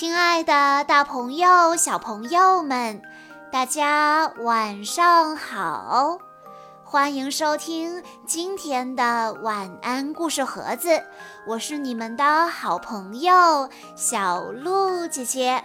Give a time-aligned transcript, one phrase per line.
[0.00, 3.02] 亲爱的，大朋友、小朋友们，
[3.52, 6.16] 大家晚上好！
[6.82, 11.02] 欢迎收听今天的晚安故事盒子，
[11.46, 15.62] 我是你们的好朋友小鹿姐姐。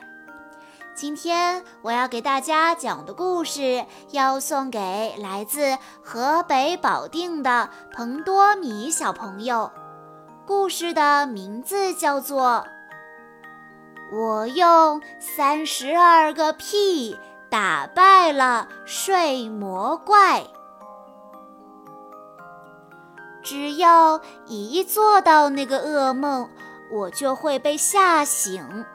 [0.93, 9.71] 今天我要给大家讲的故事，要送给来自河北保定的彭多米小朋友。
[10.45, 12.67] 故事的名字叫做。
[14.11, 17.17] 我用三十二个屁
[17.49, 20.43] 打败了睡魔怪。
[23.43, 26.49] 只要一做到那个噩梦，
[26.91, 28.85] 我就会被吓醒。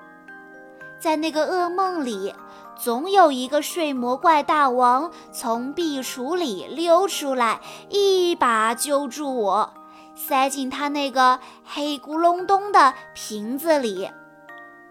[1.01, 2.35] 在那个噩梦里，
[2.77, 9.73] 总有一个睡魔怪大王从壁橱里溜出来，一把揪住我，
[10.15, 14.11] 塞进他那个黑咕隆咚的瓶子里。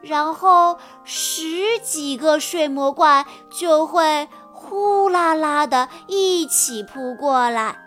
[0.01, 7.77] 然后十几个睡魔怪就会呼啦啦的一起扑过来，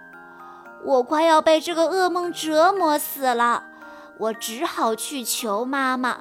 [0.85, 3.65] 我快要被这个噩梦折磨死了。
[4.19, 6.19] 我只好去求妈妈：“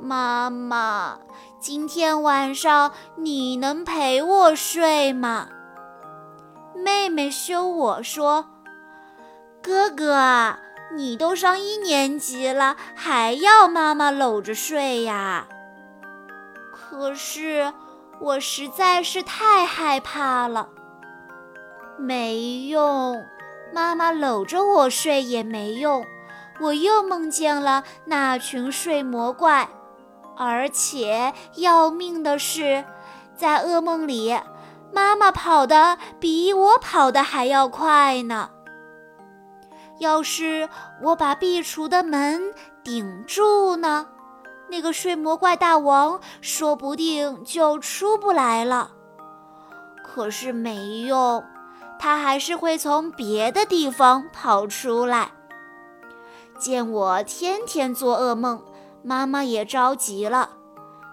[0.00, 1.18] 妈妈，
[1.60, 5.48] 今天晚上你能陪我睡吗？”
[6.74, 8.46] 妹妹羞我说
[9.60, 10.60] ：“哥哥。”啊
[10.94, 15.46] 你都上一年级了，还要妈妈搂着睡呀？
[16.72, 17.72] 可是
[18.20, 20.68] 我实在是太害怕了。
[21.98, 23.22] 没用，
[23.72, 26.04] 妈妈搂着我睡也没用。
[26.60, 29.68] 我又梦见了那群睡魔怪，
[30.38, 32.84] 而且要命的是，
[33.36, 34.38] 在噩梦里，
[34.90, 38.50] 妈妈跑得比我跑得还要快呢。
[39.98, 40.68] 要是
[41.02, 42.52] 我把壁橱的门
[42.84, 44.06] 顶住呢，
[44.68, 48.90] 那个睡魔怪大王说不定就出不来了。
[50.04, 51.44] 可是没用，
[51.98, 55.32] 他还是会从别的地方跑出来。
[56.58, 58.62] 见我天天做噩梦，
[59.02, 60.50] 妈妈也着急了。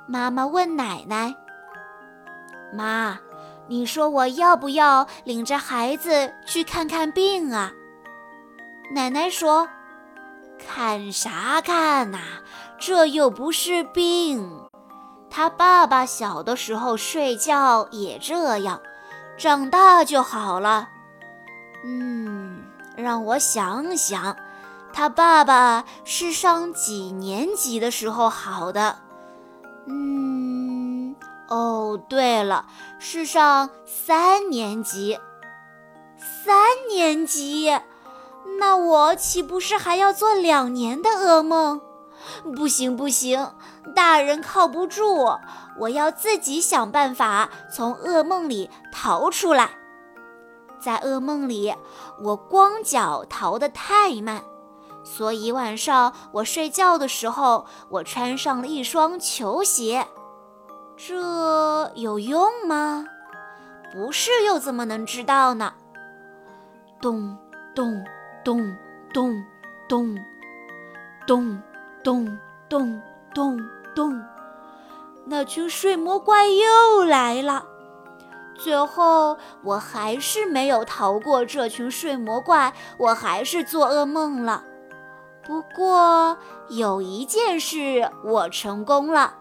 [0.07, 1.35] 妈妈问奶奶
[2.73, 3.19] ：“妈，
[3.67, 7.71] 你说我要不要领着孩子去看看病啊？”
[8.91, 9.67] 奶奶说
[10.59, 12.19] ：“看啥看呐？
[12.77, 14.61] 这又不是病。
[15.29, 18.81] 他爸爸小的时候睡觉也这样，
[19.37, 20.89] 长大就好了。
[21.83, 22.63] 嗯，
[22.95, 24.37] 让我想想，
[24.93, 28.97] 他爸爸是上几年级的时候好的？
[29.87, 31.15] 嗯，
[31.47, 32.65] 哦，对了，
[32.99, 35.19] 是上三年级。
[36.17, 36.55] 三
[36.89, 37.75] 年级。”
[38.59, 41.81] 那我岂不是还要做两年的噩梦？
[42.55, 43.53] 不行不行，
[43.93, 45.39] 大人靠不住，
[45.77, 49.71] 我要自己想办法从噩梦里逃出来。
[50.79, 51.75] 在噩梦里，
[52.21, 54.43] 我光脚逃得太慢，
[55.03, 60.07] 所以晚上我睡觉的时候，我穿上了一双球鞋。
[60.95, 63.05] 这有用吗？
[63.91, 65.73] 不是又怎么能知道呢？
[67.01, 67.37] 咚
[67.75, 68.03] 咚。
[68.43, 68.75] 咚
[69.13, 69.43] 咚
[69.87, 70.17] 咚
[71.25, 71.61] 咚
[72.03, 72.39] 咚
[72.69, 73.01] 咚
[73.33, 73.57] 咚
[73.95, 74.21] 咚，
[75.25, 77.65] 那群睡魔怪又来了。
[78.55, 84.63] 最后，我还是没有逃过这群睡魔怪，我还是做噩梦了。
[85.45, 86.37] 不过，
[86.69, 89.35] 有一件事我成功了，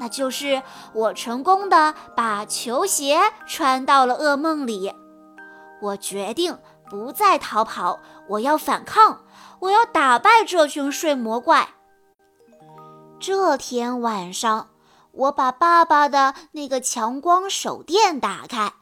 [0.00, 4.92] 那就是我成功的把球鞋穿到了噩梦里。
[5.80, 6.58] 我决定。
[6.90, 9.22] 不再逃跑，我要反抗，
[9.60, 11.68] 我要打败这群睡魔怪。
[13.20, 14.68] 这天晚上，
[15.12, 18.74] 我把爸爸的那个强光手电打开，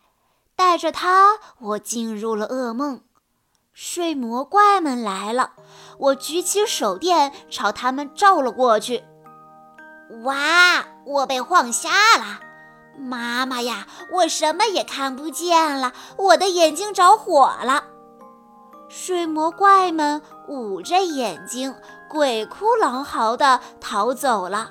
[0.54, 3.00] 带着它，我进入了噩梦。
[3.72, 5.52] 睡魔怪们来了，
[5.98, 9.04] 我举起手电朝他们照了过去。
[10.22, 12.40] 哇，我被晃瞎了！
[12.98, 17.84] 妈妈呀，我什么也看不见了，我的眼睛着火了。
[18.88, 21.74] 睡魔怪们捂着眼睛，
[22.08, 24.70] 鬼哭狼嚎地逃走了。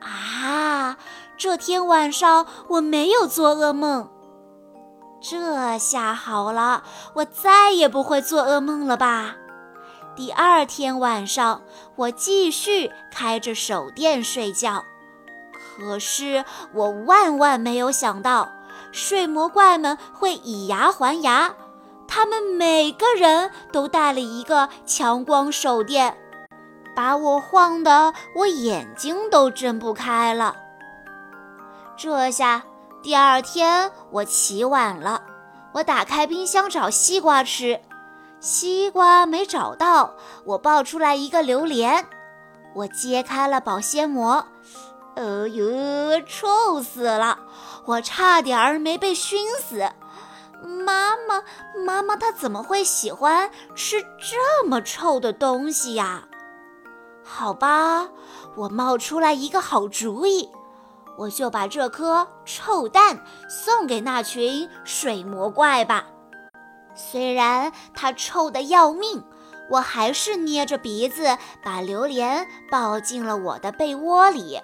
[0.00, 0.96] 啊！
[1.36, 4.10] 这天晚上我没有做噩梦，
[5.22, 6.82] 这下好了，
[7.14, 9.36] 我再也不会做噩梦了吧？
[10.14, 11.62] 第二天晚上，
[11.96, 14.84] 我继续开着手电睡觉，
[15.78, 16.44] 可是
[16.74, 18.50] 我万万没有想到，
[18.92, 21.54] 睡魔怪们会以牙还牙。
[22.12, 26.18] 他们每个人都带了一个强光手电，
[26.92, 30.56] 把我晃得我眼睛都睁不开了。
[31.96, 32.64] 这下
[33.00, 35.22] 第二天我起晚了，
[35.74, 37.80] 我打开冰箱找西瓜吃，
[38.40, 40.14] 西瓜没找到，
[40.44, 42.08] 我抱出来一个榴莲，
[42.74, 44.44] 我揭开了保鲜膜，
[45.14, 47.38] 哎呦，臭死了！
[47.84, 49.88] 我差点儿没被熏死。
[50.62, 51.42] 妈妈，
[51.84, 56.24] 妈妈，她怎么会喜欢吃这么臭的东西呀？
[57.24, 58.08] 好吧，
[58.56, 60.50] 我冒出来一个好主意，
[61.16, 66.06] 我就把这颗臭蛋送给那群水魔怪吧。
[66.94, 69.24] 虽然它臭得要命，
[69.70, 74.60] 我还是捏着鼻子把榴莲抱进了我的被窝里。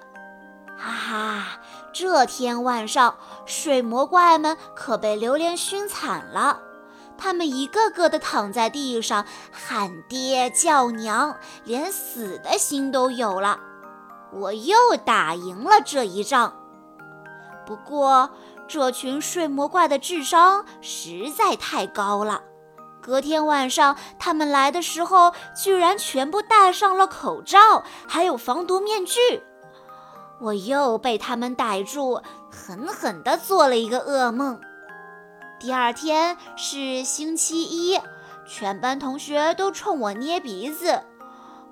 [0.78, 1.46] 哈哈，
[1.92, 6.60] 这天晚上，水魔怪们可被榴莲熏惨了。
[7.18, 13.58] 他们一个个的躺在地上，喊爹叫娘，连死的心都有了。
[14.32, 16.54] 我又打赢了这一仗。
[17.64, 18.30] 不过，
[18.68, 22.42] 这群睡魔怪的智商实在太高了。
[23.00, 29.42] 隔天晚上，他们来的时候，居然全部戴上了口罩，还有防毒面具。
[30.38, 34.60] 我又被他们逮住，狠狠地做了一个噩梦。
[35.58, 37.98] 第二天是星期一，
[38.46, 41.02] 全班同学都冲我捏鼻子，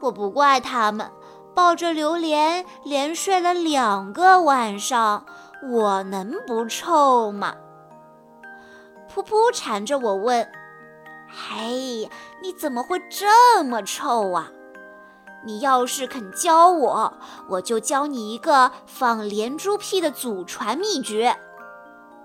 [0.00, 1.10] 我不怪他们。
[1.54, 5.24] 抱着榴莲连睡了两个晚上，
[5.70, 7.54] 我能不臭吗？
[9.08, 10.50] 噗噗缠着我问
[11.30, 12.10] ：“嘿，
[12.42, 14.50] 你怎么会这么臭啊？”
[15.44, 17.12] 你要是肯教我，
[17.48, 21.36] 我就教你一个放连珠屁的祖传秘诀。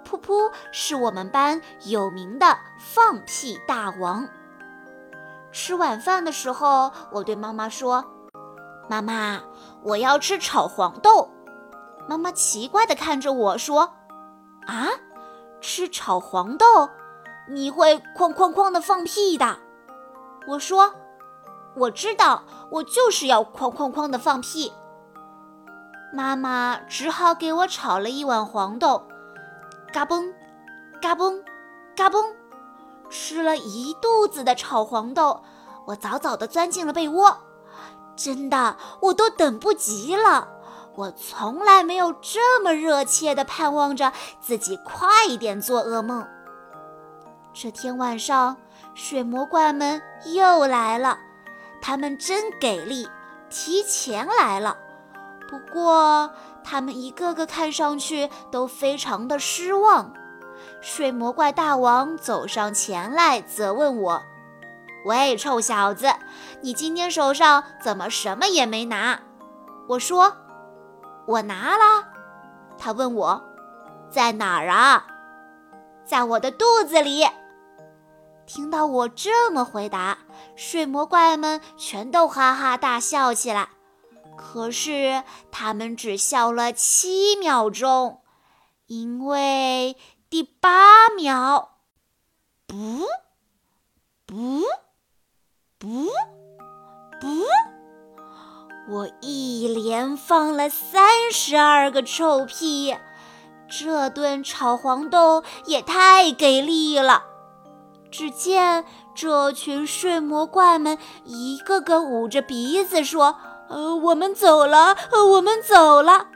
[0.10, 4.27] 噗噗是我们班有名的放屁大王。
[5.51, 8.06] 吃晚饭的时候，我对妈妈说
[8.88, 9.42] ：“妈妈，
[9.83, 11.30] 我要吃炒黄豆。”
[12.07, 13.95] 妈妈奇怪地看着我说
[14.65, 14.88] ：“啊，
[15.60, 16.65] 吃炒黄豆？
[17.50, 19.57] 你会哐哐哐的放屁的？”
[20.48, 20.94] 我说。
[21.75, 24.71] 我知道，我就是要哐哐哐的放屁。
[26.13, 29.04] 妈妈只好给我炒了一碗黄豆，
[29.94, 30.33] 嘎嘣，
[31.01, 31.44] 嘎嘣，
[31.95, 32.25] 嘎嘣，
[33.10, 35.44] 吃了一肚子的炒黄豆。
[35.86, 37.38] 我早早地钻进了被窝，
[38.16, 40.48] 真的，我都等不及了。
[40.95, 44.12] 我从来没有这么热切地盼望着
[44.42, 46.27] 自己快一点做噩梦。
[47.54, 48.57] 这天晚上，
[48.94, 51.18] 水魔怪们又来了。
[51.89, 53.09] 他们真给力，
[53.50, 54.77] 提前来了。
[55.50, 56.30] 不过，
[56.63, 60.13] 他们一个个看上去都非常的失望。
[60.81, 64.21] 睡魔怪大王走上前来，责问我
[65.03, 66.13] ：“喂，臭小子，
[66.62, 69.19] 你今天手上怎么什么也没拿？”
[69.89, 70.31] 我说
[71.25, 72.06] ：“我拿了。”
[72.77, 73.44] 他问我
[74.12, 75.07] ：“在哪儿啊
[76.06, 77.25] ？”“在我的肚子里。”
[78.45, 80.19] 听到我这么回答，
[80.56, 83.69] 水魔怪们全都哈哈大笑起来。
[84.38, 88.21] 可是他们只笑了七秒钟，
[88.86, 89.97] 因为
[90.30, 91.77] 第八秒，
[92.65, 92.75] 不，
[94.25, 94.62] 不，
[95.77, 95.88] 不，
[97.19, 97.27] 不，
[98.89, 102.96] 我一连放了三十二个臭屁。
[103.69, 107.24] 这顿炒黄豆也太给力了。
[108.10, 108.84] 只见
[109.21, 113.35] 这群睡魔怪们一个个捂着鼻子说
[113.67, 114.95] ：“呃，我们走了，
[115.33, 116.27] 我们走了。”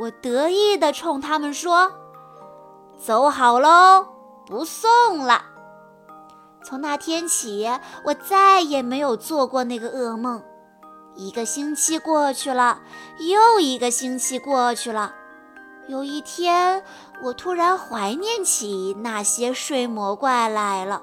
[0.00, 1.92] 我得意地冲他们说
[2.98, 4.06] ：“走好喽，
[4.46, 5.42] 不送了。”
[6.64, 7.68] 从那天起，
[8.06, 10.42] 我再也没有做过那个噩梦。
[11.14, 12.80] 一个星期过去了，
[13.18, 15.14] 又一个星期过去了。
[15.86, 16.82] 有一天，
[17.22, 21.02] 我突然怀念起那些睡魔怪来了。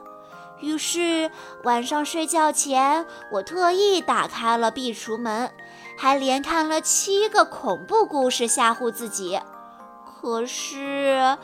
[0.62, 1.30] 于是
[1.64, 5.52] 晚上睡觉前，我特意打开了壁橱门，
[5.98, 9.40] 还连看了七个恐怖故事吓唬自己。
[10.06, 11.38] 可是，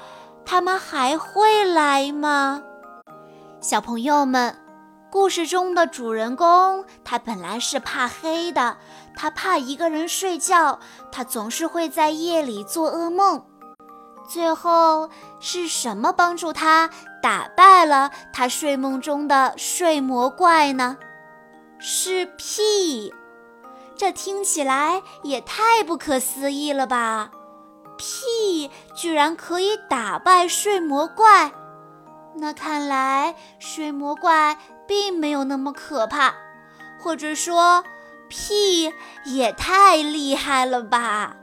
[0.45, 2.63] 他们还会来吗？
[3.59, 4.55] 小朋友们。
[5.09, 8.77] 故事中的主人公，他本来是怕黑的，
[9.15, 10.79] 他怕一个人睡觉，
[11.13, 13.41] 他总是会在夜里做噩梦。
[14.27, 16.89] 最后是什么帮助他
[17.21, 20.97] 打败了他睡梦中的睡魔怪呢？
[21.79, 23.13] 是屁！
[23.95, 27.31] 这听起来也太不可思议了吧！
[27.97, 31.51] 屁居然可以打败睡魔怪？
[32.35, 34.57] 那看来睡魔怪。
[34.87, 36.33] 并没有那么可怕，
[36.97, 37.83] 或者说，
[38.29, 38.93] 屁
[39.25, 41.35] 也太厉害了吧！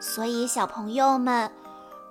[0.00, 1.50] 所以小朋友们，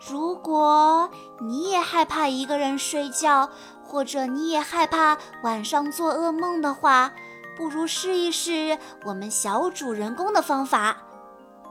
[0.07, 1.09] 如果
[1.39, 3.49] 你也害怕一个人睡觉，
[3.83, 7.11] 或者你也害怕晚上做噩梦的话，
[7.57, 10.97] 不如试一试我们小主人公的方法，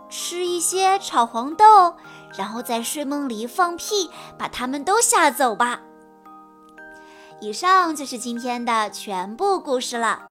[0.08, 1.94] 吃一些炒黄豆，
[2.36, 5.80] 然后在睡梦里放屁，把他们都吓走吧。
[7.40, 10.22] 以上就是今天的全部故事了。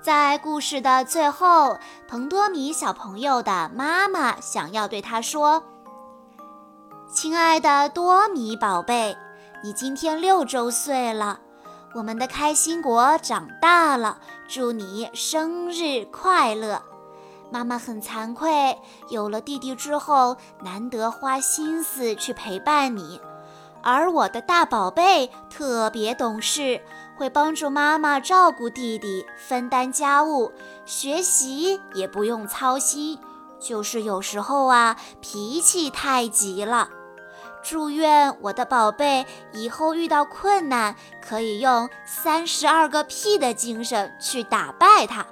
[0.00, 5.62] 在故事的最后，彭多米小朋友的妈妈想要对他说
[7.12, 9.14] ：“亲爱的多米宝贝，
[9.62, 11.38] 你今天六周岁了，
[11.94, 16.80] 我们的开心果长大了，祝你生日快乐！
[17.50, 18.78] 妈妈很惭愧，
[19.10, 23.20] 有了弟弟之后，难得花心思去陪伴你。”
[23.84, 26.80] 而我的大宝贝特别懂事，
[27.18, 30.50] 会帮助妈妈照顾弟弟，分担家务，
[30.86, 33.18] 学习也不用操心。
[33.60, 36.88] 就是有时候啊，脾气太急了。
[37.62, 45.24] 祝愿我的宝贝以后遇到困难，可以用三十二个屁的精神去打败他。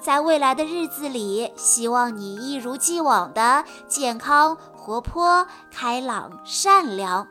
[0.00, 7.26] 在未来的日子里，希望你一如既往的健康、活泼、开朗、善良。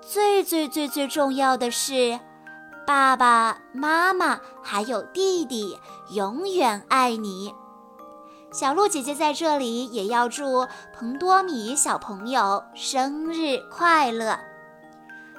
[0.00, 2.18] 最最最最重要的是，
[2.86, 5.78] 爸爸妈妈还有弟弟
[6.10, 7.54] 永远爱你。
[8.58, 14.55] 小鹿姐姐在这里也要祝彭多米小朋友生日快乐。